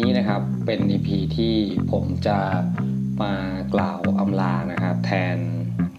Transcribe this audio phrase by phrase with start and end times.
[0.00, 1.54] นี้นะครับเป็น EP ที่
[1.92, 2.38] ผมจะ
[3.22, 3.34] มา
[3.74, 5.36] กล่าวอำลานะครับแทน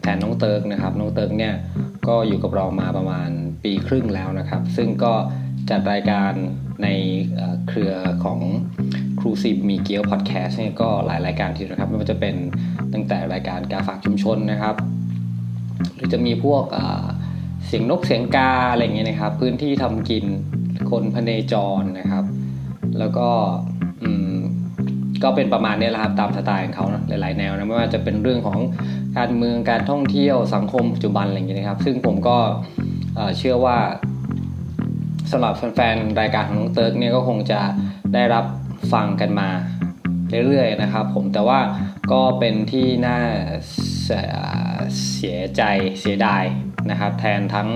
[0.01, 1.53] แทนน้องเติร์กนะครับน้องเติร์กเนี่ย
[2.07, 3.29] ก็อยู่กับเรามาประมาณ
[3.63, 5.13] ปีครึ่งแล้วนะครับ ซึ่งก็
[5.69, 6.31] จัดรายการ
[6.83, 6.87] ใน
[7.67, 7.93] เครือ
[8.23, 8.39] ของ
[9.19, 12.35] ครูซีมีเกียวพอดแคสต์เนี่ยก็หลายรายการทีนะครับไม่ว่าจะเป็น
[12.93, 14.75] ตั้งแต่รายการการฝากชุมชนนะครับ
[15.95, 16.63] หรือจะมีพวก
[17.65, 20.25] เสียงนกเสียงกาอะไรเงี้ยนะครับ พื้นที่ทำกิน
[20.91, 22.25] คนพเนจรนะครับ
[22.99, 23.29] แล้วก็
[25.23, 28.59] ก็เป็นประมาณนี้แหละครับตามสไตล์ของเขานะหลายๆแนวนะไม่ว่าจะเป็นเรื่องของ
[29.17, 32.37] การเมืองการท่องเที่ยวสังคมปัจจุบันอะไรอย่างเงี้ยนะครับ ซึ่งผมก็
[33.37, 33.77] เชื่อว่า
[35.31, 37.59] สำหรับแฟนๆรายการของน้องเติร์กเนี่ยก็คงจะ
[38.13, 38.45] ได้รับ
[38.93, 39.49] ฟังกันมา
[40.47, 41.59] เรื่อยๆนะครับ ผมแต่ว่า
[42.11, 43.17] ก็เป็นที่น่า
[45.15, 45.63] เสียใจ
[45.99, 46.43] เสียดาย
[46.89, 47.67] นะครับ แทนทั้ง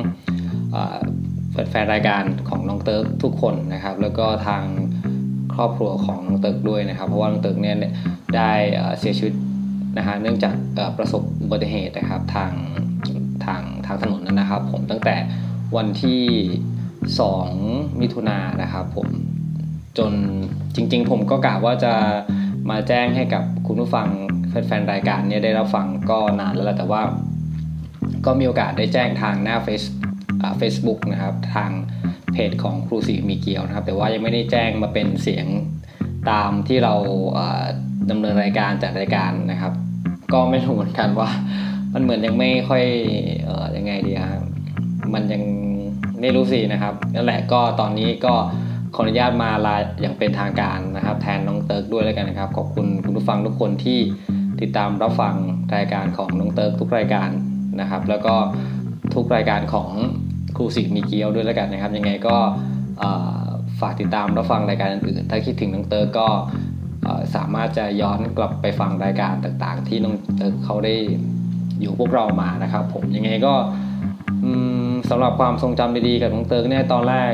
[1.70, 4.64] แฟนรายการของน้องเติร์กทุกคนนะครับ แล้วก็ทาง
[5.56, 7.76] ครอบครัวของน้องเติร์กด้วยนะครับ เพราะว่าน้องเติร์กเนี่ย
[8.36, 8.54] ได้
[9.00, 9.34] เสียชีวิต
[9.98, 10.56] นะฮะเนื่องจาก
[10.98, 12.52] ประสบอุบัติเหตุนะครับทาง
[13.46, 15.16] ทางทางถนนนั้นนะครับ ผมตั้งแต่
[15.76, 16.22] วันที่
[17.30, 19.08] 2 มิถุนายนนะครับผม
[19.98, 20.14] จน
[20.76, 21.94] จริง ๆ ผมก็กะว่าจะ
[22.70, 24.08] มาแจ้งให้กับคุณผู้ฟัง
[24.50, 27.02] แฟนๆรายการนี้ได้รับฟังก็นานแล้วแหละแต่ว่า
[28.26, 29.84] ก็มีโอกาสได้แจ้งทางหน้าเฟซ
[30.58, 31.72] เฟซบุ๊กนะครับทาง
[32.50, 35.46] จของครูสีมีเกียวนะครับ แต่ว่ายังไม่ได้แจ้งมาเป็นเสียง
[36.30, 36.94] ตามที่เรา
[38.10, 39.74] ดำเนินรายการจัดรายการนะครับ
[40.34, 41.30] ก็ไม่รู้เหมือนกันว่า
[41.94, 42.84] มันเหมือนยังไม่ค่อย
[43.48, 44.44] ออยังไงดีครับ
[45.14, 45.44] มันยัง
[46.20, 48.34] ไม่รู้สินะครับนั่นแหละก็ตอนนี้ก็
[48.96, 54.00] ขออนุญาตมาลาอย่างเป็นทางการนะครับ แทนน้องเติร์กด้วยแล้วกันนะครับขอบคุณคุณผู้ฟังทุกคนที่
[54.62, 55.36] ติดตามรับฟัง
[55.76, 57.30] รายการของน้องเติร์กทุกรายการ
[57.82, 58.36] นะครับ แล้วก็
[59.14, 59.90] ทุกรายการของ
[60.56, 62.36] ครูสิกมีเกียวด้วยแล้วกันนะครับ ยังไงก็
[63.82, 66.28] ฝากติดตามรับฟังรายการอื่นๆ ถ้าคิดถึงน้องเติร์กก็
[67.36, 70.94] สามารถจะย้อนกลับไปฟังรายการต่างๆ ที่น้องเติร์กเขาได้
[71.82, 73.54] อยู่พวกเรามานะครับ ผมยังไงก็
[75.10, 77.34] สำหรับความทรงจำดีๆกับน้องเติร์กเนี่ยตอนแรก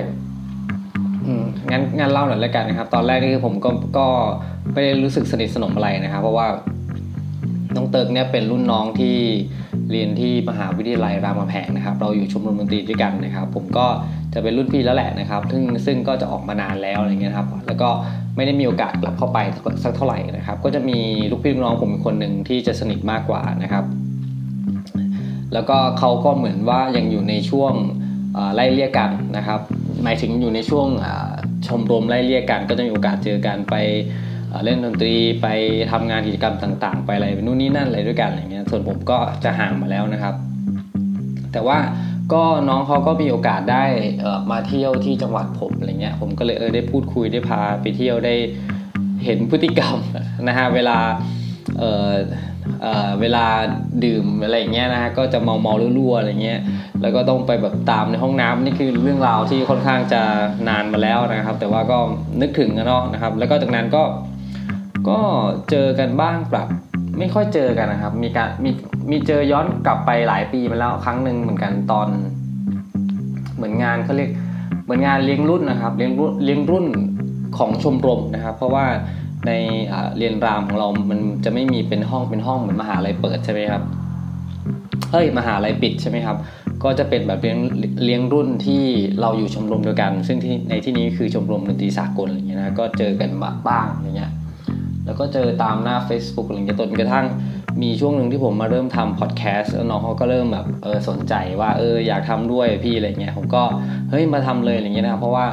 [1.72, 4.08] งั้นงั้นเล่าหน่อยแล้วกันนะครับ ตอนแรกนี่คือผมก็ก็
[4.74, 6.48] ไม่ได้รู้สึกสนิทสนมอะไรนะครับ เพราะว่า
[7.76, 9.18] น้องเติร์กเนี่ยเป็นรุ่นน้องที่
[9.92, 13.86] เรียนที่มหาวิทยาลัยรามคำแหงนะครับ เราอยู่ชมรมดนตรีด้วยกันนะครับ ผมก็
[14.34, 17.90] จะเป็นรุ่นพี่แล้วแหละนะครับ ซึ่งซึ่งก็จะออกมานานแล้วอะไรเงี้ยครับ แล้วก็
[18.36, 19.38] ไม่ได้มีโอกาสกลับเข้าไป
[19.84, 21.00] สักเท่าไหร่นะครับ ก็จะมี
[21.32, 23.86] ลูกพี่ลูกน้องผมคนหนึ่งที่จะสนิทมากกว่านะครับ
[25.54, 27.74] แล้วก็เขาก็เหมือนว่ายังอยู่ในช่วง
[28.56, 29.60] ไล่เรียกกันนะครับ
[30.04, 30.88] หมายถึงอยู่ในช่วง
[31.68, 33.76] ชมรมไล่เรียกกัน ก็จะมีโอกาสเจอกันไป
[34.66, 35.48] เล่นดนตรีไป
[35.92, 40.36] ทำงานกิจกรรมต่างๆ ไปอะไรนู่นนี่นั่นอะไรด้วยกันอะไรเงี้ยส่วนผมก็จะห่างมาแล้วนะครับ
[41.54, 41.78] แต่ว่า
[42.34, 43.84] ก็น้องเขาก็มีโอกาสได้
[44.52, 48.34] มาเที่ยวที่จังหวัดผมอะไรเงี้ยผมก็เลยเออได้พูดคุยได้พาไปเที่ยวได้
[49.26, 49.98] เห็นพฤติกรรม
[50.48, 50.98] นะฮะเวลา
[51.80, 52.12] เออ
[52.82, 53.46] เออเวลา
[54.06, 56.60] ดื่มอะไรเงี้ยนะฮะก็จะเมาเมารั่วๆอะไรเงี้ย
[57.02, 60.22] แล้วก็ต้องไปแบบตามในห้องน้ำนี่คือเรื่องราวที่ค่อนข้างจะ
[60.70, 61.98] นานมาแล้วนะครับ แต่ว่าก็
[62.42, 64.04] นึกถึงกันเนาะนะครับ แล้วก็จากนั้นก็
[65.10, 65.20] ก็
[65.70, 66.68] เจอกันบ้างปรับ
[67.20, 68.70] ไม่ค่อยเจอกันนะครับ มีการมี
[69.12, 72.08] มีเจอย้อนกลับไปหลายปีมาแล้วครั้งหนึ่งเหมือนกันตอน
[73.56, 74.30] เหมือนงานเขาเรียก
[74.84, 76.86] เหมือนงานเลี้ยงรุ่นนะครับ เลี้ยงรุ่นเลี้ยงรุ่น
[77.58, 78.86] ของชมรมนะครับ เพราะว่า
[79.48, 79.52] ใน
[80.18, 83.84] เรียนรามของเรามันจะไม่มีเป็นห้องเป็นห้องเหมือนมหาลัยเปิดใช่ไหมครับ
[85.12, 86.38] เอ้ยมหาลัยปิดใช่ไหมครับ
[86.84, 87.60] ก็จะเป็นแบบเลี้ยง
[88.04, 88.84] เลี้ยงรุ่นที่
[89.22, 93.30] เราอยู่ชมรมเดียวกัน ซึ่งที่ในที่นี้คือชมรมดนตรีสากลอะไรเงี้ยนะก็เจอกัน
[93.68, 94.32] บ้างอย่างเงี้ย
[95.08, 97.26] แล้วก็เจอตามหน้า Facebook อะไรเงี้ยจนกระทั่ง
[97.82, 103.64] มีช่วงหนึ่งที่ผมมาเริ่มทำพอดแคสต์แล้วน้องเขาก็เริ่มแบบเออสนใจว่าเอออยากทำด้วยพี่อะไรเงี้ยผมก็
[104.10, 105.48] เฮ้ยมาทำเลยอะไรเงี้ยนะครับเพราะว่า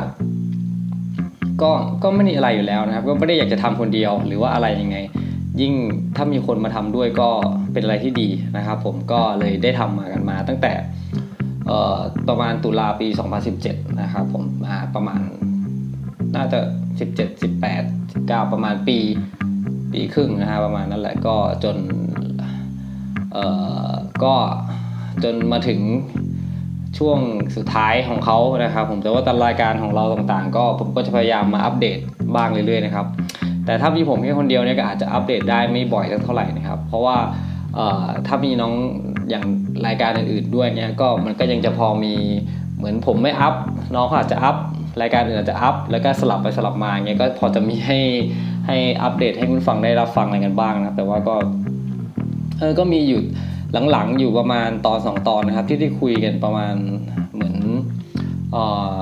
[1.63, 1.71] ก็
[2.03, 4.97] ก็ไม่มีอะไรอยู่แล้วนะครับ ก็ไม่ได้อยากจะทำคนเดียวหรือว่าอะไรยังไง
[5.61, 5.73] ยิ่ง
[6.17, 7.31] ถ้ามีคนมาทำด้วยก็
[7.73, 10.73] เป็นอะไรที่ดีนะครับ ผมก็เลยได้ทำมากันมา ตั้งแต่
[12.29, 13.09] ประมาณตุลาปี
[13.55, 15.21] 2017 นะครับผมมาประมาณ
[16.37, 16.61] น่าจะ
[16.99, 18.99] 17 18 19 ประมาณปี
[19.95, 21.77] ปีครึ่งนะฮะประมาณนั้นแหละก็จน
[23.33, 23.47] เอ่
[23.89, 23.91] อ
[24.25, 24.35] ก็
[25.25, 25.81] จนมาถึง
[26.99, 27.19] ช่วง
[27.57, 31.99] สุดท้ายของเขานะครับผมแต่ว่าตารายการของเราต่างๆ ก็ผมก็จะพยายามมาอัปเดต
[32.37, 33.07] บ้างเรื่อยๆนะครับ
[33.67, 37.17] แต่ถ้ามีผมแค่คนเดียวเนี่ยก็อาจจะอัปเดตได้ไม่บ่อยสักเท่าไหร่นะครับ เพราะว่า
[38.27, 38.75] ถ้ามีน้อง
[39.31, 39.45] อย่าง
[39.87, 42.15] รายการอื่นๆด้วยเนี่ยก็มันก็ยังจะพอมี
[42.77, 43.55] เหมือนผมไม่อัพ
[43.95, 44.57] น้องเขาอาจจะอัพ
[45.03, 47.99] รายการอื่นอาจจะอัพแล้วก็สลับไปสลับมาเงี้ยก็พอจะมีให้
[48.67, 51.35] ให้อัปเดตให้คุณฟังได้รับฟังอะไรกันบ้างนะแต่ว่าก็
[52.59, 53.21] เออก็มีอยู่
[53.91, 56.75] หลังๆอยู่ประมาณตอนสองตอนนะครับ ที่ได้คุยกันประมาณ
[57.35, 57.57] เหมือน
[58.53, 58.65] เอ่
[58.97, 59.01] อ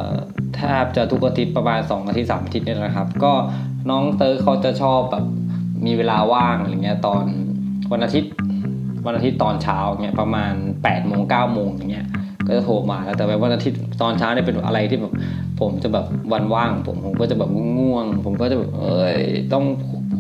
[0.59, 3.33] ถ้าทบจะทุกอาทิตย์ประมาณ 2 อาทิตย์สามอาทิตย์เนี่ยนะครับ ก็
[3.91, 5.25] น้องเติร์เขาจะชอบแบบ
[5.87, 7.25] มีเวลาว่างอะไรเงี้ยตอน
[7.93, 8.33] วันอาทิตย์
[9.07, 12.07] วันอาทิตย์ตอนเช้าเงี้ยประมาณ8ปดโมงเก้าโมงอย่างเงี้ย
[12.47, 15.13] ก็จะโทรมาแล้วแต่วันอาทิตย์ตอนเช้าเนี่ยเป็นอะไรที่แบบ
[15.61, 19.19] ผมจะแบบวันว่าง ผมผมก็จะแบบง่วง ผมก็จะแบบเอ้ย
[19.53, 19.65] ต้อง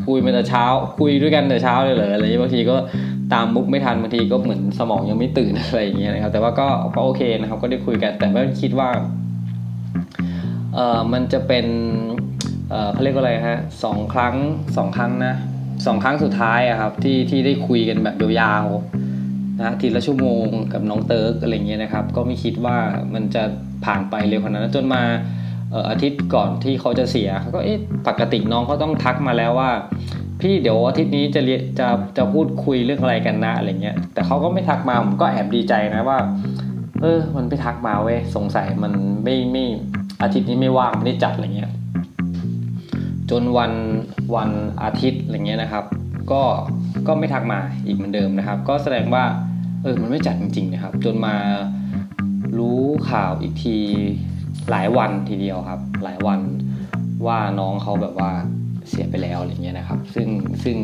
[0.06, 0.64] คุยมาแต่เช้า
[0.98, 2.76] คุยด้วยกันแต่เช้าเลยเหรออะไรบางทีก็
[3.32, 8.88] ตามมุกไม่ทันบางทีก็เหมือนสมองยังไม่ตื่นอะไรอย่างเงี้ยนะครับแต่ว่าก็ก็โอเคนะครับ ก็ได้คุยกันแต่ไม่คิดว่า
[10.74, 11.66] เออมันจะเป็น
[12.70, 14.34] เออเขาเรียกว่าอะไรฮะสองครั้ง
[14.76, 15.34] สองครั้งนะ
[15.86, 22.76] สองครั้งสุดท้ายอะครับที่ที่ได้คุยกันแบบยาวๆะทีละชั่วโมงกับน้องเติร์กอะไรเงี้ยนะครับ ก็ไม่คิดว่า
[23.14, 23.42] มันจะ
[23.84, 25.02] ผ่านไปเร็วขนาดนั้นจนมา
[25.90, 27.78] อาทิตย์ก่อนที่เขาจะเสียเขาก็เอ๊ะ
[28.08, 29.70] ปกติน้องเขาต้องทักมาแล้วว่า
[30.40, 36.18] พี่เดี๋ยวอาทิตย์นี้จะเรียจะจะพูดคุยเรื่องอะไรกันนะอะไรเงี้ยแต่เขาก็ไม่ทักมาผมก็แอบดีใจนะว่า
[37.00, 38.92] เออ มันไม่ทักมาเว้ยสงสัยมัน
[39.24, 39.64] ไม่ไม่
[40.22, 41.70] อาทิตย์นี้ไม่ว่างไม่ได้จัดอะไรเงี้ย
[43.30, 43.72] จนวัน
[44.34, 44.50] วัน
[44.82, 45.84] อาทิตย์อะไรเงี้ยนะครับ
[46.32, 46.42] ก็
[47.06, 49.24] ก็ไม่ทักมาอีกเหมือนเดิมนะครับ ก็แสดงว่า
[49.82, 51.36] เออมันไม่จัดจริงๆนะครับ จนมา
[52.58, 52.80] รู้
[53.10, 53.76] ข่าวอีกที
[54.70, 56.40] หลายวันทีเดียวครับ หลายวัน
[57.26, 58.30] ว่าน้องเขาแบบว่า
[58.88, 60.28] เสียไปแล้วอะไรเงี้ยนะครับ ซึ่ง
[60.64, 60.76] ซึ่ง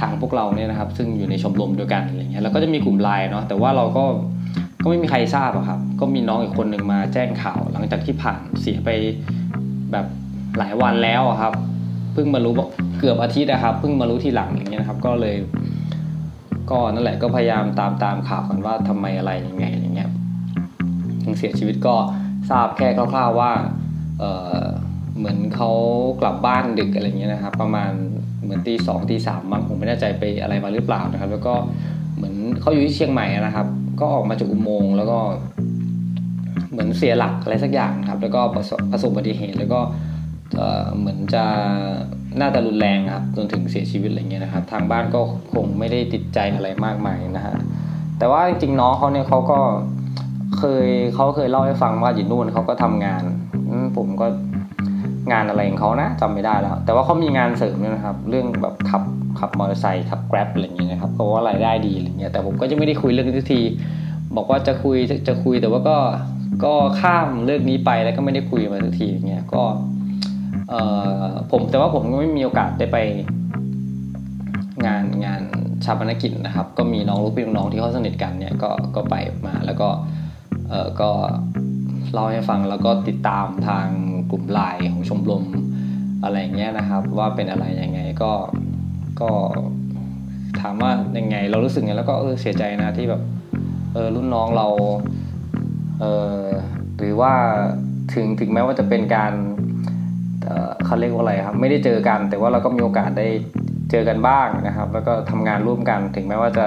[0.00, 4.04] ทางพวกเราเนี่ยนะครับ ซึ่งอยู่ในชมรมเดียวกันอะไรเงี้ยแล้วก็จะมีกลุ่มไลน์เนาะแต่ว่าเราก็
[4.82, 8.88] ก็ไม่มีใครทราบอะครับ ก็มีน้องอีกคนหนึ่งมาแจ้งข่าว หลังจากที่ผ่านเสียไป
[9.92, 10.06] แบบ
[10.58, 11.52] หลายวันแล้วครับ
[12.12, 12.68] เพิ่งมารู้บอก
[12.98, 15.36] เกือบอาทิตย์นะครับ เพิ่งมารู้ทีหลังอย่างเงี้ยนะครับ ก็เลย
[16.72, 20.10] ก็นั่นแหละก็พยายามตามตามข่าวกันว่าทำไมอะไรยังไงอย่างเงี้ย
[21.24, 21.94] ถึงเสียชีวิตก็
[22.50, 23.52] ทราบแค่คร่าวๆว่า
[24.18, 24.24] เอ
[24.60, 24.64] อ
[25.18, 25.70] เหมือนเขา
[26.20, 27.90] กลับบ้านดึกอะไรเงี้ยนะครับประมาณ
[28.42, 31.54] เหมือนตีสองตีสามมั้งผมไม่แน่ใจไปอะไรมาหรือเปล่านะครับ แล้วก็
[32.16, 33.66] เหมือนเขาอยู่ที่เชียงใหม่นะครับ
[34.00, 35.18] ก็ออกมาจากอุโมงค์แล้วก็
[36.70, 39.80] เหมือนเสียหลักอะไรสักอย่างครับ แล้วก็ประสบอุบัติเหตุแล้วก็
[40.98, 41.44] เหมือนจะ
[42.40, 45.20] น่าจะรุนแรงครับจนถึงเสียชีวิตอะไรเงี้ยนะครับ ทางบ้านก็
[45.52, 47.54] คงไม่ได้ติดใจอะไรมากมายนะฮะ
[48.18, 49.58] แต่ว่าจริงๆน้องเขาเนี่ยเขาก็
[50.58, 53.22] เคยเขาเคยเล่าให้ฟังว่าอยู่นู่นเขาก็ทำงาน
[53.96, 54.26] ผมก็
[55.32, 59.02] งานอะไรของเขานะจำไม่ได้แล้ว แต่ว่าเขามีงานเสริมด้วยนะครับ เรื่องแบบขับ
[59.38, 63.60] ขับมอเตอร์ไซค์ขับแกร็บอะไรอย่างเงี้ยนะครับเพราะว่ารายได้ดีอะไรเงี้ยแต่ผมก็จะไม่ได้คุยเรื่องนี้ที
[64.36, 64.96] บอกว่าจะคุย
[65.28, 65.98] จะคุยแต่ว่าก็
[66.64, 69.62] ก็ข้ามเรื่องนี้ไปแล้วก็ไม่ได้คุยมาสักทีอย่างเงี้ยก็
[70.72, 70.76] เอ
[71.22, 72.98] อผมแต่ว่าผมก็ไม่มีโอกาสได้ไป
[74.86, 75.42] งานงาน
[75.84, 79.14] ชาปนกิจนะครับ ก็มีน้องลูกพี่น้องที่เขาสนิทกันเนี่ยก็ก็ไป
[79.46, 79.88] มาแล้วก็
[80.68, 81.10] เออก็
[82.12, 83.86] เล่าให้ฟังแล้วก็ติดตามทาง
[84.30, 85.44] กลุ่มไลน์ของชมรม
[86.24, 88.32] อะไรเงี้ยนะครับ ว่าเป็นอะไรยังไงก็
[89.20, 89.30] ก็
[90.60, 93.22] ถามว่ายังไง เรารู้สึกไงแล้วก็เออเสียใจนะที่แบบ
[93.94, 94.68] เออรุ่นน้องเรา
[96.00, 96.04] เอ
[96.38, 96.42] อ
[96.98, 97.32] หรือว่า
[98.14, 99.32] ถึงถึงแม้ว่าจะเป็นการ
[100.84, 103.26] เขาเรียกว่าอะไรครับ ไม่ได้เจอกัน แต่ว่าเราก็มีโอกาสได้
[103.90, 106.66] เจอกันบ้างนะครับ แล้วก็ทำงานร่วมกันถึงแม้ว่าจะ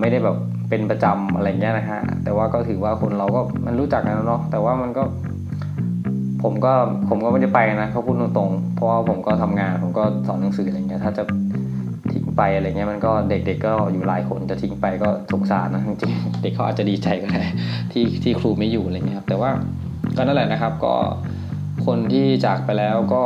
[0.00, 0.36] ไม่ได้แบบ
[0.68, 5.02] เป็นประจำอะไรเงี้ยนะฮะแต่ว่าก็ถือว่าคนเราก็มันรู้จักกันเนาะแต่ว่ามันก็
[6.42, 6.72] ผมก็
[7.08, 11.24] ผมก็ไม่ได้ไปนะเขาพูดตรงๆเพราะว่าผมก็ทำงาน ผมก็สอนหนังสืออะไรเงี้ยถ้าจะ
[12.12, 17.42] ทิ้งไปอะไรเงี้ยมันก็เด็กๆก็อยู่หลายคนจะทิ้งไปก็สงสารนะจริงๆเด็กเขาอาจจะดีใจก็ได้
[17.92, 19.50] ที่ที่ครูไม่อยู่อะไรเงี้ยครับแต่ว่า
[20.16, 20.94] ก็นั่นแหละนะครับ ก็
[21.86, 23.22] คนที่จากไปแล้วก็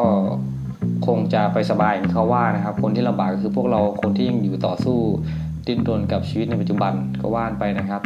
[1.06, 4.98] คงจะไปสบายเขาว่านะครับ คนที่ลำบากก็คือพวกเราคนที่ยังอยู่ต่อสู้
[5.66, 8.02] ดิ้นรนกับชีวิตในปัจจุบันก็ว่านไปนะครับ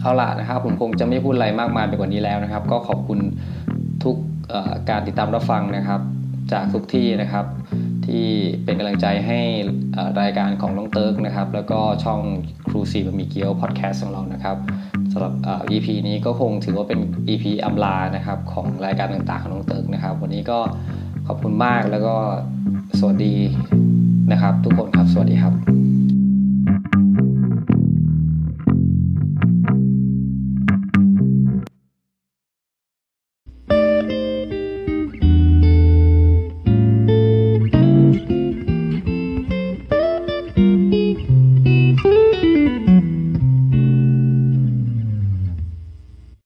[0.00, 3.18] เอาละนะครับ ผมคงจะไม่พูดอะไรมากมายไปกว่านี้แล้วนะครับ ก็ขอบคุณ
[4.04, 4.16] ทุก
[4.90, 6.00] การติดตามรับฟังนะครับ
[6.52, 7.46] จากทุกที่นะครับ
[8.06, 8.26] ที่
[8.64, 9.40] เป็นกำลังใจให้
[10.20, 12.20] รายการของน้องเติร์กนะครับ แล้วก็ช่อง
[12.68, 15.32] ครูซีบะมีเกียวพอดแคสต์ของเรานะครับำหรับ
[15.70, 20.58] EP นี้ก็คงถือว่าเป็น EP อัมลานะครับของรายการต่างๆของน้องเติร์กนะครับ วันนี้ก็
[21.26, 22.14] ขอบคุณมากแล้วก็
[22.98, 23.34] สวัสดี
[24.32, 25.75] นะครับ ทุกคนครับสวัสดีครับ